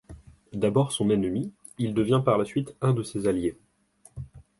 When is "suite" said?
2.45-2.75